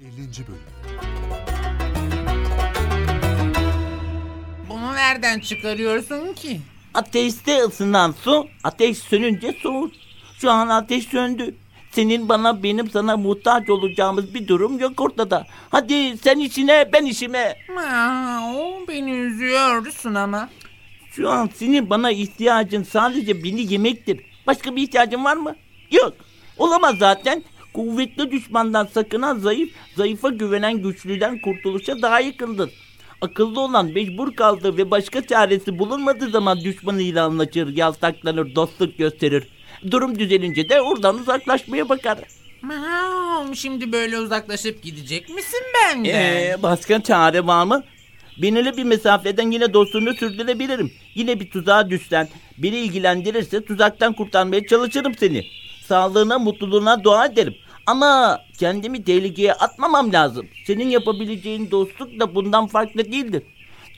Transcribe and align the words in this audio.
50. 0.00 0.08
Bölüm 0.48 0.60
Bunu 4.68 4.94
nereden 4.94 5.40
çıkarıyorsun 5.40 6.32
ki? 6.32 6.60
Ateşte 6.94 7.58
ısınan 7.58 8.14
su 8.24 8.46
ateş 8.64 8.98
sönünce 8.98 9.52
soğur. 9.62 9.90
Şu 10.38 10.50
an 10.50 10.68
ateş 10.68 11.04
söndü. 11.04 11.54
Senin 11.90 12.28
bana 12.28 12.62
benim 12.62 12.90
sana 12.90 13.16
muhtaç 13.16 13.70
olacağımız 13.70 14.34
bir 14.34 14.48
durum 14.48 14.78
yok 14.78 15.00
ortada. 15.00 15.46
Hadi 15.70 16.18
sen 16.18 16.38
işine 16.38 16.90
ben 16.92 17.04
işime. 17.04 17.56
Aa, 17.78 18.40
o 18.56 18.88
beni 18.88 19.10
üzüyorsun 19.10 20.14
ama. 20.14 20.48
Şu 21.12 21.30
an 21.30 21.50
senin 21.54 21.90
bana 21.90 22.10
ihtiyacın 22.10 22.82
sadece 22.82 23.44
beni 23.44 23.72
yemektir. 23.72 24.20
Başka 24.46 24.76
bir 24.76 24.82
ihtiyacın 24.82 25.24
var 25.24 25.36
mı? 25.36 25.56
Yok. 25.90 26.14
Olamaz 26.58 26.98
zaten. 26.98 27.44
Kuvvetli 27.72 28.30
düşmandan 28.30 28.86
sakınan 28.86 29.38
zayıf, 29.38 29.70
zayıfa 29.96 30.28
güvenen 30.28 30.82
güçlüden 30.82 31.40
kurtuluşa 31.40 32.02
daha 32.02 32.20
yakındır. 32.20 32.70
Akıllı 33.20 33.60
olan 33.60 33.86
mecbur 33.86 34.34
kaldığı 34.34 34.76
ve 34.76 34.90
başka 34.90 35.26
çaresi 35.26 35.78
bulunmadığı 35.78 36.30
zaman 36.30 36.60
düşmanıyla 36.60 37.24
anlaşır, 37.24 37.76
yaltaklanır, 37.76 38.54
dostluk 38.54 38.98
gösterir. 38.98 39.48
Durum 39.90 40.18
düzelince 40.18 40.68
de 40.68 40.80
oradan 40.80 41.18
uzaklaşmaya 41.18 41.88
bakar. 41.88 42.18
Aa, 42.70 43.54
şimdi 43.54 43.92
böyle 43.92 44.18
uzaklaşıp 44.18 44.82
gidecek 44.82 45.28
misin 45.28 45.60
benden? 45.74 46.10
Ee, 46.10 46.56
başka 46.62 47.02
çare 47.02 47.46
var 47.46 47.64
mı? 47.64 47.84
Belirli 48.42 48.76
bir 48.76 48.84
mesafeden 48.84 49.50
yine 49.50 49.72
dostluğunu 49.74 50.14
sürdürebilirim. 50.14 50.92
Yine 51.14 51.40
bir 51.40 51.50
tuzağa 51.50 51.90
düşsen, 51.90 52.28
beni 52.58 52.76
ilgilendirirse 52.76 53.64
tuzaktan 53.64 54.12
kurtarmaya 54.12 54.66
çalışırım 54.66 55.14
seni. 55.14 55.46
Sağlığına, 55.86 56.38
mutluluğuna 56.38 57.04
dua 57.04 57.26
ederim. 57.26 57.54
Ama 57.90 58.42
kendimi 58.58 59.04
tehlikeye 59.04 59.52
atmamam 59.52 60.12
lazım. 60.12 60.46
Senin 60.66 60.88
yapabileceğin 60.88 61.70
dostluk 61.70 62.20
da 62.20 62.34
bundan 62.34 62.66
farklı 62.66 63.12
değildir. 63.12 63.42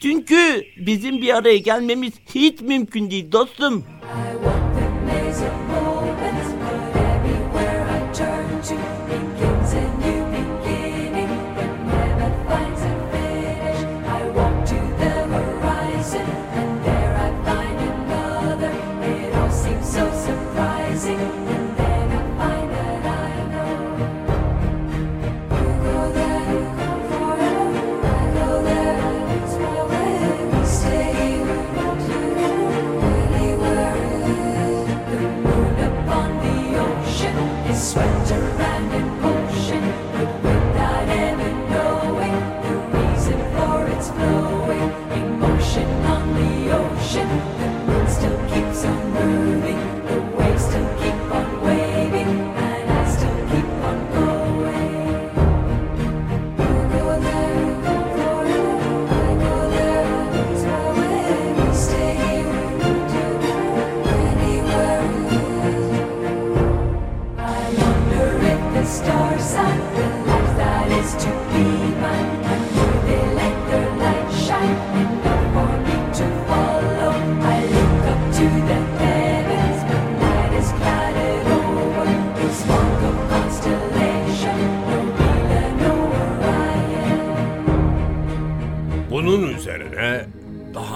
Çünkü 0.03 0.65
bizim 0.77 1.23
bir 1.23 1.37
araya 1.37 1.59
gelmemiz 1.59 2.13
hiç 2.35 2.61
mümkün 2.61 3.11
değil 3.11 3.33
dostum. 3.33 3.85
I 4.59 4.62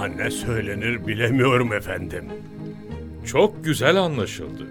daha 0.06 0.25
ne 0.25 0.31
söylenir 0.31 1.06
bilemiyorum 1.06 1.72
efendim. 1.72 2.25
Çok 3.27 3.65
güzel 3.65 3.97
anlaşıldı. 3.97 4.67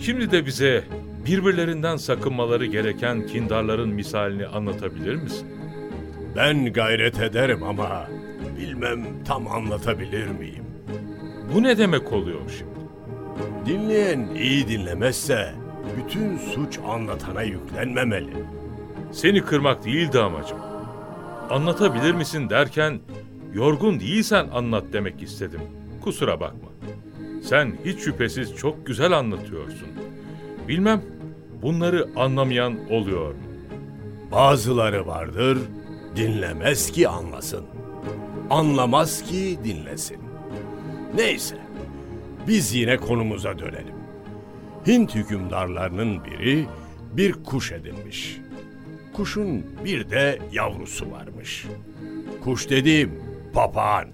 Şimdi 0.00 0.30
de 0.30 0.46
bize 0.46 0.84
birbirlerinden 1.26 1.96
sakınmaları 1.96 2.66
gereken 2.66 3.26
kindarların 3.26 3.88
misalini 3.88 4.46
anlatabilir 4.46 5.14
misin? 5.14 5.48
Ben 6.36 6.72
gayret 6.72 7.20
ederim 7.20 7.62
ama 7.62 8.08
bilmem 8.58 9.04
tam 9.24 9.46
anlatabilir 9.46 10.28
miyim? 10.28 10.64
Bu 11.54 11.62
ne 11.62 11.78
demek 11.78 12.12
oluyor 12.12 12.40
şimdi? 12.58 12.74
Dinleyen 13.66 14.28
iyi 14.34 14.68
dinlemezse 14.68 15.54
bütün 15.96 16.38
suç 16.38 16.78
anlatana 16.88 17.42
yüklenmemeli. 17.42 18.34
Seni 19.12 19.44
kırmak 19.44 19.84
değildi 19.84 20.18
amacım. 20.18 20.58
Anlatabilir 21.50 22.12
misin 22.12 22.50
derken 22.50 23.00
yorgun 23.54 24.00
değilsen 24.00 24.48
anlat 24.52 24.84
demek 24.92 25.22
istedim. 25.22 25.60
Kusura 26.00 26.40
bakma. 26.40 26.68
Sen 27.42 27.74
hiç 27.84 27.98
şüphesiz 27.98 28.56
çok 28.56 28.86
güzel 28.86 29.12
anlatıyorsun. 29.12 29.88
Bilmem 30.68 31.02
bunları 31.62 32.08
anlamayan 32.16 32.90
oluyor 32.90 33.28
mu? 33.28 33.40
Bazıları 34.32 35.06
vardır 35.06 35.58
dinlemez 36.16 36.90
ki 36.92 37.08
anlasın. 37.08 37.64
Anlamaz 38.50 39.22
ki 39.22 39.58
dinlesin. 39.64 40.18
Neyse 41.14 41.56
biz 42.48 42.74
yine 42.74 42.96
konumuza 42.96 43.58
dönelim. 43.58 43.94
Hint 44.86 45.14
hükümdarlarının 45.14 46.24
biri 46.24 46.66
bir 47.12 47.32
kuş 47.32 47.72
edinmiş. 47.72 48.40
Kuşun 49.12 49.66
bir 49.84 50.10
de 50.10 50.38
yavrusu 50.52 51.10
varmış. 51.10 51.66
Kuş 52.44 52.70
dediğim 52.70 53.23
papağan. 53.54 54.08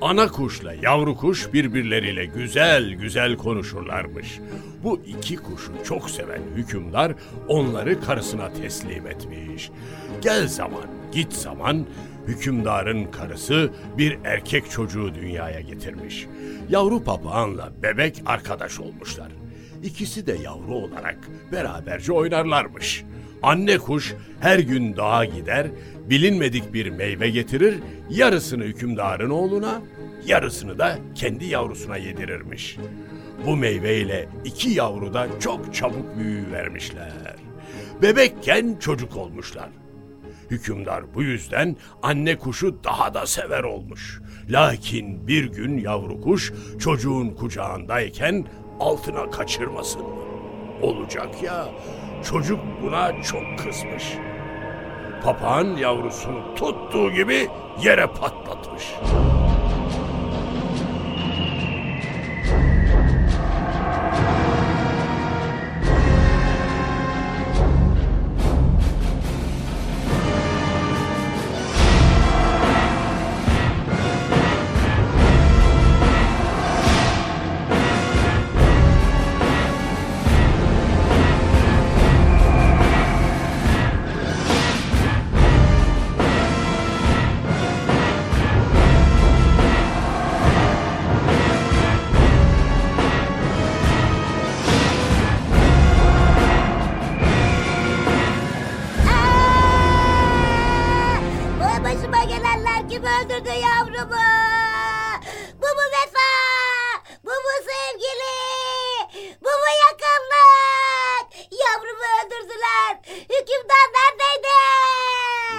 Ana 0.00 0.28
kuşla 0.28 0.74
yavru 0.74 1.16
kuş 1.16 1.52
birbirleriyle 1.52 2.24
güzel 2.24 2.92
güzel 2.92 3.36
konuşurlarmış. 3.36 4.40
Bu 4.84 5.00
iki 5.06 5.36
kuşu 5.36 5.72
çok 5.84 6.10
seven 6.10 6.42
hükümdar 6.54 7.12
onları 7.48 8.00
karısına 8.00 8.52
teslim 8.52 9.06
etmiş. 9.06 9.70
Gel 10.22 10.48
zaman, 10.48 10.84
git 11.12 11.32
zaman 11.32 11.86
hükümdarın 12.26 13.04
karısı 13.04 13.70
bir 13.98 14.18
erkek 14.24 14.70
çocuğu 14.70 15.14
dünyaya 15.14 15.60
getirmiş. 15.60 16.26
Yavru 16.68 17.04
papağanla 17.04 17.72
bebek 17.82 18.22
arkadaş 18.26 18.80
olmuşlar. 18.80 19.28
İkisi 19.82 20.26
de 20.26 20.32
yavru 20.32 20.74
olarak 20.74 21.18
beraberce 21.52 22.12
oynarlarmış. 22.12 23.04
Anne 23.42 23.78
kuş 23.78 24.14
her 24.40 24.58
gün 24.58 24.96
dağa 24.96 25.24
gider, 25.24 25.66
bilinmedik 26.10 26.74
bir 26.74 26.90
meyve 26.90 27.30
getirir, 27.30 27.78
yarısını 28.10 28.64
hükümdarın 28.64 29.30
oğluna, 29.30 29.82
yarısını 30.26 30.78
da 30.78 30.98
kendi 31.14 31.44
yavrusuna 31.44 31.96
yedirirmiş. 31.96 32.76
Bu 33.46 33.56
meyveyle 33.56 34.28
iki 34.44 34.70
yavru 34.70 35.14
da 35.14 35.26
çok 35.40 35.74
çabuk 35.74 36.18
büyüvermişler. 36.18 37.12
Bebekken 38.02 38.76
çocuk 38.80 39.16
olmuşlar. 39.16 39.68
Hükümdar 40.50 41.14
bu 41.14 41.22
yüzden 41.22 41.76
anne 42.02 42.38
kuşu 42.38 42.84
daha 42.84 43.14
da 43.14 43.26
sever 43.26 43.62
olmuş. 43.62 44.20
Lakin 44.48 45.26
bir 45.26 45.44
gün 45.44 45.78
yavru 45.78 46.20
kuş 46.20 46.52
çocuğun 46.78 47.28
kucağındayken 47.28 48.46
altına 48.80 49.30
kaçırmasın? 49.30 50.02
Olacak 50.82 51.42
ya 51.42 51.68
çocuk 52.24 52.60
buna 52.82 53.22
çok 53.22 53.58
kızmış. 53.58 54.04
Papağan 55.24 55.76
yavrusunu 55.76 56.54
tuttuğu 56.54 57.10
gibi 57.10 57.48
yere 57.82 58.06
patlatmış. 58.06 58.84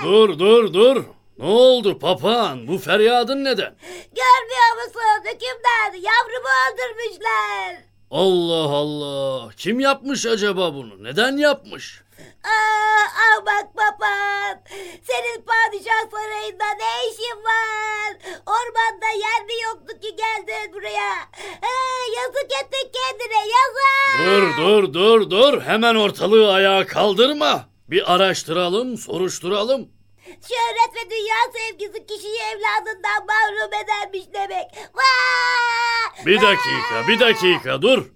Dur 0.03 0.39
dur 0.39 0.73
dur. 0.73 1.03
Ne 1.37 1.45
oldu 1.45 1.99
papağan? 1.99 2.67
Bu 2.67 2.77
feryadın 2.77 3.43
neden? 3.43 3.75
Görmüyor 4.15 4.85
musun 4.85 5.19
hükümdar? 5.25 5.93
Yavrumu 5.93 6.49
öldürmüşler. 6.67 7.83
Allah 8.11 8.75
Allah. 8.75 9.49
Kim 9.57 9.79
yapmış 9.79 10.25
acaba 10.25 10.73
bunu? 10.73 11.03
Neden 11.03 11.37
yapmış? 11.37 12.01
Aa, 12.43 13.03
ah 13.05 13.45
bak 13.45 13.75
baban. 13.75 14.61
Senin 15.03 15.45
padişah 15.45 16.11
sarayında 16.11 16.65
ne 16.79 17.09
işin 17.11 17.37
var? 17.43 18.17
Ormanda 18.45 19.07
yer 19.07 19.45
mi 19.45 19.53
yoktu 19.63 19.99
ki 20.01 20.15
geldin 20.15 20.73
buraya? 20.73 21.11
Aa, 21.61 22.03
yazık 22.17 22.51
ettin 22.63 22.91
kendine 22.93 23.41
yazık. 23.47 24.19
Dur 24.25 24.63
dur 24.63 24.93
dur 24.93 25.29
dur. 25.29 25.61
Hemen 25.61 25.95
ortalığı 25.95 26.53
ayağa 26.53 26.85
kaldırma. 26.87 27.70
Bir 27.91 28.13
araştıralım, 28.13 28.97
soruşturalım. 28.97 29.89
Şöhret 30.25 30.95
ve 30.95 31.09
dünya 31.09 31.35
sevgisi 31.53 32.05
kişiyi 32.05 32.37
evladından 32.37 33.25
mahrum 33.25 33.73
edermiş 33.73 34.33
demek. 34.33 34.65
Vaa! 34.93 36.25
Bir 36.25 36.41
dakika, 36.41 37.07
bir 37.07 37.19
dakika 37.19 37.81
dur. 37.81 38.11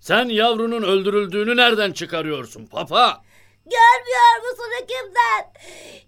Sen 0.00 0.24
yavrunun 0.24 0.82
öldürüldüğünü 0.82 1.56
nereden 1.56 1.92
çıkarıyorsun 1.92 2.66
papa? 2.66 3.22
Görmüyor 3.64 4.50
musun 4.50 4.70
hükümdar? 4.80 5.44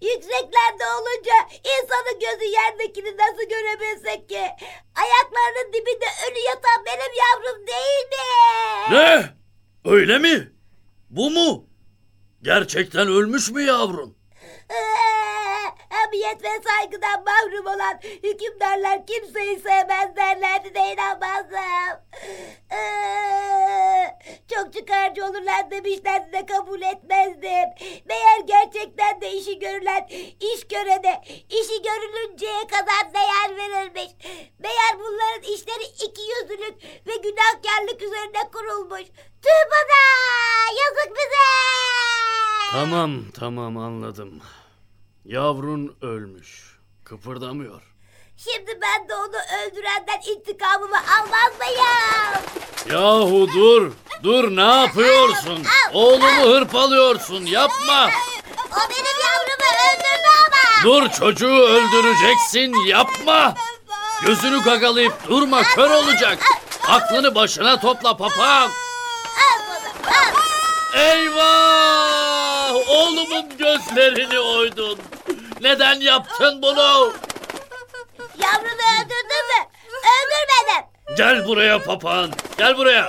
Yükseklerde 0.02 0.84
olunca 0.98 1.34
insanın 1.52 2.20
gözü 2.20 2.44
yerdekini 2.52 3.16
nasıl 3.16 3.48
görebilsek 3.48 4.28
ki? 4.28 4.42
Ayaklarının 4.96 5.72
dibinde 5.72 6.06
ölü 6.30 6.38
yatan 6.38 6.84
benim 6.86 7.12
yavrum 7.18 7.66
değil 7.66 8.08
mi? 8.10 8.96
Ne? 8.96 9.34
Öyle 9.92 10.18
mi? 10.18 10.52
Bu 11.10 11.30
mu? 11.30 11.67
Gerçekten 12.42 13.08
ölmüş 13.08 13.50
mü 13.50 13.62
yavrun? 13.62 14.16
Ee, 14.70 14.74
Hamiyet 15.90 16.44
ve 16.44 16.48
saygıdan 16.68 17.24
mahrum 17.24 17.66
olan 17.66 18.00
hükümdarlar 18.22 19.06
kimseyi 19.06 19.60
sevmez 19.60 20.16
derlerdi 20.16 20.74
de 20.74 20.80
inanmazdım. 20.92 22.00
Ee, 22.72 24.18
çok 24.54 24.72
çıkarcı 24.72 25.24
olurlar 25.24 25.70
demişlerdi 25.70 26.32
de 26.32 26.46
kabul 26.46 26.82
etmezdim. 26.82 27.68
Meğer 28.04 28.40
gerçekten 28.46 29.20
de 29.20 29.32
işi 29.32 29.58
görülen 29.58 30.08
iş 30.40 30.68
görene 30.68 31.22
işi 31.48 31.82
görülünceye 31.82 32.66
kadar 32.66 33.14
değer 33.14 33.56
verilmiş. 33.56 34.12
Meğer 34.58 34.98
bunların 34.98 35.42
işleri 35.42 35.84
iki 35.84 36.22
yüzlülük 36.22 36.82
ve 37.06 37.16
günahkarlık 37.16 38.02
üzerine 38.02 38.50
kurulmuş. 38.52 39.04
Tüh 39.42 39.70
bana. 39.70 39.98
Tamam 42.72 43.10
tamam 43.38 43.76
anladım. 43.78 44.40
Yavrun 45.24 45.96
ölmüş. 46.02 46.78
Kıpırdamıyor. 47.04 47.82
Şimdi 48.36 48.78
ben 48.82 49.08
de 49.08 49.14
onu 49.14 49.36
öldürenden 49.62 50.20
intikamımı 50.32 50.96
almaz 50.96 51.52
mıyım? 51.58 52.42
Yahu 52.90 53.48
dur. 53.54 53.92
Dur 54.22 54.56
ne 54.56 54.80
yapıyorsun? 54.80 55.62
Oğlumu 55.92 56.42
hırpalıyorsun 56.42 57.46
yapma. 57.46 58.10
O 58.72 58.90
benim 58.90 59.18
yavrumu 59.24 59.68
öldürdü 59.88 60.28
ama. 60.46 60.84
Dur 60.84 61.08
çocuğu 61.08 61.58
öldüreceksin 61.62 62.86
yapma. 62.86 63.54
Gözünü 64.26 64.62
gagalayıp 64.62 65.28
durma 65.28 65.62
kör 65.62 65.90
olacak. 65.90 66.38
Aklını 66.88 67.34
başına 67.34 67.80
topla 67.80 68.16
papağan. 68.16 68.70
Eyvah! 70.94 71.87
Oğlumun 72.88 73.58
gözlerini 73.58 74.38
oydun. 74.38 74.98
Neden 75.60 76.00
yaptın 76.00 76.62
bunu? 76.62 77.12
Yavrunu 78.38 78.82
öldürdün 78.98 79.44
mü? 79.48 79.68
Öldürmedim. 79.88 80.86
Gel 81.16 81.46
buraya 81.46 81.82
papağan. 81.82 82.30
Gel 82.58 82.76
buraya. 82.76 83.08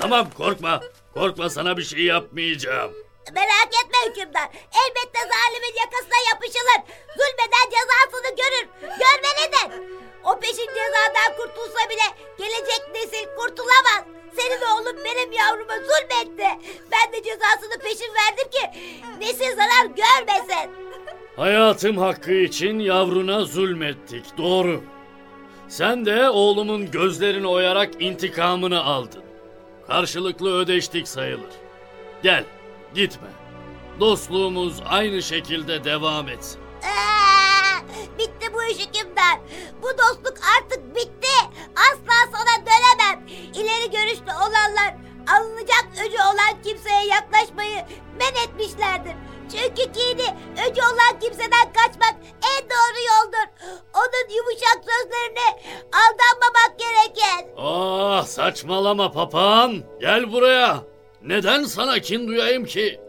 Tamam 0.00 0.30
korkma. 0.36 0.80
Korkma 1.14 1.50
sana 1.50 1.76
bir 1.76 1.82
şey 1.84 2.00
yapmayacağım. 2.00 2.92
Merak 3.34 3.70
etme 3.80 3.98
hükümdar. 4.06 4.48
Elbette 4.82 5.20
zalimin 5.32 5.74
yakasına 5.84 6.18
yapışılır. 6.30 6.80
Zulmeden 7.18 7.66
cezasını 7.74 8.30
görür. 8.40 8.66
Görmelidir. 8.80 9.96
O 10.24 10.40
peşin 10.40 10.66
cezadan 10.76 11.36
kurtulsa 11.36 11.90
bile 11.90 12.06
gelecek 12.38 12.82
nesil 12.94 13.26
kurtulamaz. 13.36 14.04
Senin 14.36 14.60
oğlun 14.60 15.04
benim 15.04 15.32
yavruma 15.32 15.74
zulmetti. 15.74 16.48
Ben 16.92 17.12
de 17.12 17.22
cezasını 17.22 17.78
peşin 17.82 18.12
verdim 18.14 18.50
ki 18.50 18.80
nesil 19.20 19.56
zarar 19.56 19.86
görmesin. 19.86 20.70
Hayatım 21.36 21.98
hakkı 21.98 22.32
için 22.32 22.78
yavruna 22.78 23.44
zulmettik. 23.44 24.38
Doğru. 24.38 24.82
Sen 25.68 26.06
de 26.06 26.30
oğlumun 26.30 26.90
gözlerini 26.90 27.46
oyarak 27.46 27.90
intikamını 28.02 28.84
aldın. 28.84 29.24
Karşılıklı 29.86 30.58
ödeştik 30.58 31.08
sayılır. 31.08 31.50
Gel, 32.22 32.44
gitme. 32.96 33.28
Dostluğumuz 34.00 34.82
aynı 34.88 35.22
şekilde 35.22 35.84
devam 35.84 36.28
etsin. 36.28 36.60
Ee, 36.82 38.18
bitti 38.18 38.54
bu 38.54 38.64
iş 38.64 38.78
hükümdar. 38.86 39.38
Bu 39.82 39.88
dostluk 39.98 40.38
artık 40.58 40.94
bitti. 40.96 41.36
Asla 41.76 42.32
sana 42.32 42.66
dönemem. 42.66 43.26
İleri 43.54 43.90
görüşlü 43.90 44.32
olanlar 44.46 44.94
alınacak 45.34 45.86
öcü 46.06 46.16
olan 46.16 46.62
kimseye 46.64 47.06
yaklaşmayı 47.06 47.84
men 48.18 48.44
etmişlerdir. 48.44 49.12
Çünkü 49.52 49.92
kini 49.92 50.36
öcü 50.70 50.80
olan 50.82 51.20
kimseden 51.20 51.72
kaçmak 51.72 52.14
en 52.24 52.64
doğru 52.64 52.98
yoldur. 53.08 53.48
Onun 53.94 54.36
yumuşak 54.36 54.78
sözlerine 54.84 55.60
aldanmamak 55.92 56.78
gerekir. 56.78 57.50
Ah 57.58 58.24
saçmalama 58.24 59.10
papağan. 59.12 59.82
Gel 60.00 60.32
buraya. 60.32 60.95
Neden 61.26 61.64
sana 61.64 61.98
kin 61.98 62.28
duyayım 62.28 62.64
ki? 62.64 63.00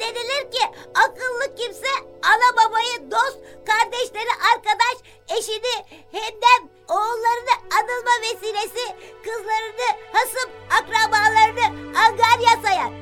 Denilir 0.00 0.50
ki 0.50 0.64
akıllı 0.94 1.54
kimse 1.56 1.88
ana 2.22 2.56
babayı 2.56 3.10
dost, 3.10 3.38
kardeşleri 3.66 4.30
arkadaş, 4.54 4.96
eşini 5.38 5.84
hemden 6.12 6.70
oğullarını 6.88 7.54
anılma 7.78 8.14
vesilesi, 8.22 8.94
kızlarını 9.24 9.88
hasım, 10.12 10.50
akrabalarını 10.70 11.98
angarya 11.98 12.62
sayar. 12.62 12.92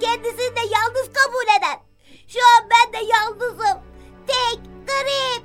Kendisini 0.00 0.56
de 0.56 0.60
yalnız 0.60 1.12
kabul 1.12 1.58
eder. 1.58 1.78
Şu 2.28 2.38
an 2.38 2.70
ben 2.70 2.92
de 2.92 3.06
yalnızım. 3.12 3.82
Tek, 4.26 4.60
garip. 4.86 5.44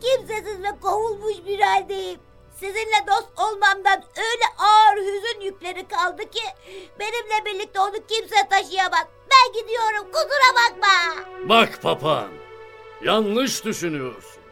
Kimsesiz 0.00 0.62
ve 0.62 0.80
kovulmuş 0.82 1.34
bir 1.46 1.60
haldeyim. 1.60 2.25
Sizinle 2.60 3.06
dost 3.06 3.28
olmamdan 3.38 4.02
öyle 4.16 4.44
ağır 4.58 4.96
hüzün 4.96 5.40
yükleri 5.40 5.88
kaldı 5.88 6.22
ki 6.30 6.42
benimle 7.00 7.44
birlikte 7.44 7.80
onu 7.80 7.92
kimse 8.08 8.48
taşıyamaz. 8.50 9.06
Ben 9.30 9.52
gidiyorum 9.52 10.12
kusura 10.12 10.54
bakma. 10.56 11.24
Bak 11.48 11.82
papağan. 11.82 12.28
Yanlış 13.04 13.64
düşünüyorsun. 13.64 14.42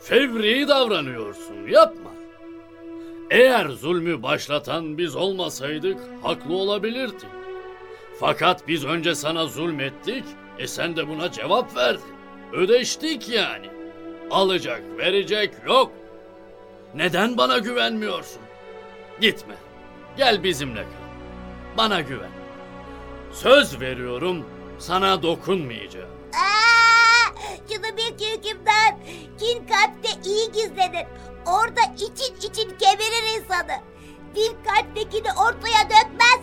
Fevri 0.00 0.68
davranıyorsun. 0.68 1.68
Yapma. 1.68 2.10
Eğer 3.30 3.68
zulmü 3.68 4.22
başlatan 4.22 4.98
biz 4.98 5.16
olmasaydık 5.16 5.98
haklı 6.22 6.54
olabilirdin. 6.54 7.28
Fakat 8.20 8.68
biz 8.68 8.84
önce 8.84 9.14
sana 9.14 9.46
zulmettik, 9.46 10.24
e 10.58 10.66
sen 10.66 10.96
de 10.96 11.08
buna 11.08 11.32
cevap 11.32 11.76
verdin. 11.76 12.14
Ödeştik 12.52 13.28
yani. 13.28 13.70
Alacak, 14.30 14.82
verecek 14.98 15.54
yok. 15.66 15.92
Neden 16.94 17.36
bana 17.36 17.58
güvenmiyorsun? 17.58 18.42
Gitme. 19.20 19.54
Gel 20.16 20.42
bizimle 20.42 20.82
kal. 20.82 20.90
Bana 21.76 22.00
güven. 22.00 22.30
Söz 23.32 23.80
veriyorum 23.80 24.46
sana 24.78 25.22
dokunmayacağım. 25.22 26.10
Aa, 26.34 27.34
şunu 27.68 27.96
bil 27.96 28.16
ki 28.18 28.26
hükümdar. 28.36 28.94
Kin 29.40 29.66
kalpte 29.66 30.28
iyi 30.30 30.52
gizlenir. 30.52 31.06
Orada 31.46 31.80
için 31.96 32.36
için 32.36 32.76
kevirir 32.78 33.40
insanı. 33.40 33.80
Dil 34.34 34.50
kalptekini 34.66 35.28
ortaya 35.32 35.84
dökmez. 35.84 36.40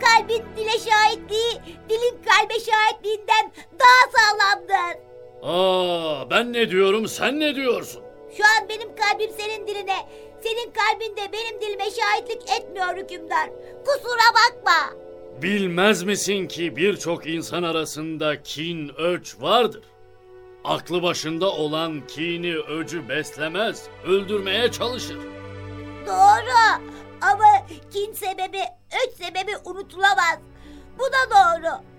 Kalbin 0.00 0.44
dile 0.56 0.78
şahitliği, 0.90 1.52
dilin 1.88 2.22
kalbe 2.24 2.54
şahitliğinden 2.60 3.52
daha 3.78 4.10
sağlamdır. 4.16 5.00
Aa, 5.42 6.30
ben 6.30 6.52
ne 6.52 6.70
diyorum 6.70 7.08
sen 7.08 7.40
ne 7.40 7.54
diyorsun? 7.54 8.02
Şu 8.36 8.42
an 8.44 8.68
benim 8.68 8.88
kalbim 8.96 9.30
senin 9.38 9.66
diline, 9.66 9.96
senin 10.42 10.72
kalbin 10.72 11.16
de 11.16 11.32
benim 11.32 11.60
dilime 11.60 11.84
şahitlik 11.90 12.50
etmiyor 12.50 12.96
hükümdar. 12.96 13.50
Kusura 13.86 14.34
bakma. 14.34 14.96
Bilmez 15.42 16.02
misin 16.02 16.48
ki 16.48 16.76
birçok 16.76 17.26
insan 17.26 17.62
arasında 17.62 18.42
kin, 18.42 18.92
ölç 18.96 19.36
vardır. 19.40 19.82
Aklı 20.64 21.02
başında 21.02 21.50
olan 21.50 22.06
kini 22.06 22.56
öcü 22.56 23.08
beslemez, 23.08 23.82
öldürmeye 24.06 24.72
çalışır. 24.72 25.18
Doğru. 26.06 26.84
Ama 27.20 27.66
kin 27.92 28.12
sebebi, 28.12 28.60
öç 29.04 29.14
sebebi 29.14 29.52
unutulamaz. 29.64 30.38
Bu 30.98 31.02
da 31.04 31.30
doğru. 31.30 31.89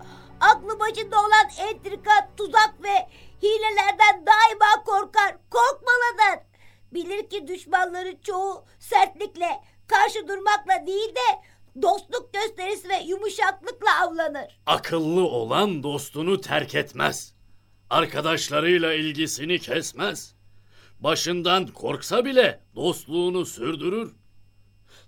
Aklı 0.41 0.79
başında 0.79 1.19
olan 1.19 1.69
entrika, 1.69 2.11
tuzak 2.37 2.83
ve 2.83 3.07
hilelerden 3.43 4.25
daima 4.25 4.83
korkar, 4.85 5.37
korkmalıdır. 5.49 6.45
Bilir 6.93 7.29
ki 7.29 7.47
düşmanların 7.47 8.17
çoğu 8.23 8.65
sertlikle, 8.79 9.49
karşı 9.87 10.27
durmakla 10.27 10.87
değil 10.87 11.15
de 11.15 11.41
dostluk 11.81 12.33
gösterisi 12.33 12.89
ve 12.89 12.99
yumuşaklıkla 13.07 14.01
avlanır. 14.01 14.59
Akıllı 14.65 15.23
olan 15.23 15.83
dostunu 15.83 16.41
terk 16.41 16.75
etmez. 16.75 17.33
Arkadaşlarıyla 17.89 18.93
ilgisini 18.93 19.59
kesmez. 19.59 20.35
Başından 20.99 21.67
korksa 21.67 22.25
bile 22.25 22.59
dostluğunu 22.75 23.45
sürdürür. 23.45 24.15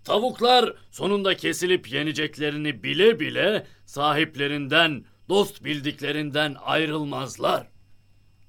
Tavuklar 0.03 0.73
sonunda 0.91 1.37
kesilip 1.37 1.91
yeneceklerini 1.91 2.83
bile 2.83 3.19
bile 3.19 3.67
sahiplerinden, 3.85 5.05
dost 5.29 5.63
bildiklerinden 5.63 6.55
ayrılmazlar. 6.65 7.67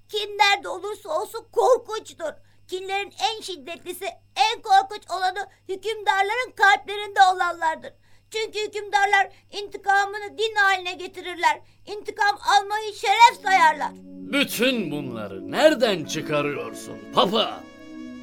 Kin 0.08 0.38
nerede 0.38 0.68
olursa 0.68 1.20
olsun 1.20 1.46
korkunçtur. 1.52 2.32
Kinlerin 2.68 3.12
en 3.34 3.40
şiddetlisi, 3.40 4.04
en 4.36 4.62
korkunç 4.62 5.02
olanı 5.10 5.48
hükümdarların 5.68 6.52
kalplerinde 6.56 7.20
olanlardır. 7.34 7.92
Çünkü 8.30 8.58
hükümdarlar 8.66 9.28
intikamını 9.52 10.38
din 10.38 10.54
haline 10.54 10.92
getirirler. 10.92 11.60
İntikam 11.86 12.38
almayı 12.58 12.94
şeref 12.94 13.42
sayarlar. 13.42 13.90
Bütün 14.32 14.90
bunları 14.90 15.50
nereden 15.50 16.04
çıkarıyorsun 16.04 16.98
papa? 17.14 17.60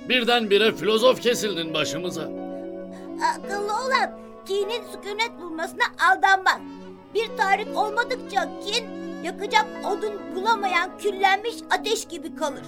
Birdenbire 0.09 0.75
filozof 0.75 1.21
kesildin 1.21 1.73
başımıza. 1.73 2.29
Akıllı 3.35 3.73
olan 3.85 4.19
kinin 4.47 4.83
sükunet 4.91 5.31
bulmasına 5.41 5.83
aldanmaz. 6.11 6.61
Bir 7.13 7.37
tarih 7.37 7.77
olmadıkça 7.77 8.49
kin 8.65 8.85
yakacak 9.23 9.65
odun 9.85 10.35
bulamayan 10.35 10.97
küllenmiş 10.97 11.55
ateş 11.69 12.05
gibi 12.05 12.35
kalır. 12.35 12.63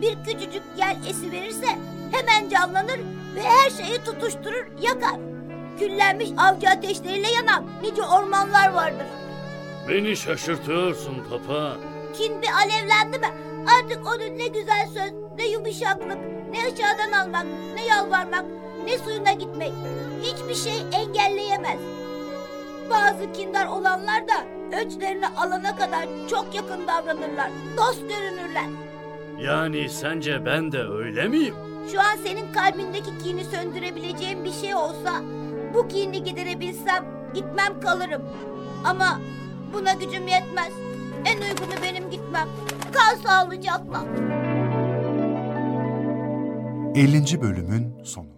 Bir 0.00 0.24
küçücük 0.24 0.62
yel 0.78 0.96
esi 1.08 1.32
verirse 1.32 1.66
hemen 2.12 2.48
canlanır 2.48 3.00
ve 3.36 3.42
her 3.42 3.70
şeyi 3.70 4.04
tutuşturur 4.04 4.66
yakar. 4.82 5.20
Küllenmiş 5.78 6.28
avcı 6.38 6.68
ateşleriyle 6.68 7.28
yanan 7.30 7.64
nice 7.82 8.02
ormanlar 8.02 8.72
vardır. 8.72 9.06
Beni 9.88 10.16
şaşırtıyorsun 10.16 11.24
papa. 11.30 11.76
Kin 12.18 12.42
bir 12.42 12.48
alevlendi 12.48 13.18
mi 13.18 13.28
artık 13.66 14.06
onun 14.06 14.38
ne 14.38 14.46
güzel 14.46 14.86
söz, 14.94 15.12
ne 15.38 15.46
yumuşaklık, 15.46 16.18
ne 16.50 16.58
aşağıdan 16.60 17.12
almak, 17.12 17.46
ne 17.74 17.86
yalvarmak, 17.86 18.44
ne 18.84 18.98
suyuna 18.98 19.32
gitmek. 19.32 19.72
Hiçbir 20.22 20.54
şey 20.54 20.80
engelleyemez. 20.92 21.78
Bazı 22.90 23.32
kindar 23.32 23.66
olanlar 23.66 24.28
da 24.28 24.34
öçlerini 24.80 25.28
alana 25.28 25.76
kadar 25.76 26.06
çok 26.30 26.54
yakın 26.54 26.86
davranırlar. 26.86 27.50
Dost 27.76 28.00
görünürler. 28.00 28.66
Yani 29.40 29.88
sence 29.88 30.44
ben 30.46 30.72
de 30.72 30.82
öyle 30.82 31.28
miyim? 31.28 31.54
Şu 31.92 32.00
an 32.00 32.16
senin 32.24 32.52
kalbindeki 32.52 33.18
kini 33.24 33.44
söndürebileceğim 33.44 34.44
bir 34.44 34.52
şey 34.52 34.74
olsa 34.74 35.22
bu 35.74 35.88
kini 35.88 36.24
giderebilsem 36.24 37.04
gitmem 37.34 37.80
kalırım. 37.80 38.22
Ama 38.84 39.20
buna 39.72 39.92
gücüm 39.92 40.28
yetmez. 40.28 40.72
En 41.26 41.36
uygunu 41.40 41.82
benim 41.82 42.10
gitmem. 42.10 42.48
Kal 42.92 43.16
sağlıcakla. 43.26 44.04
50. 46.94 47.42
bölümün 47.42 48.04
sonu. 48.04 48.37